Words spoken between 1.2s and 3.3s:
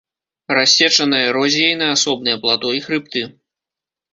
эрозіяй на асобныя плато і хрыбты.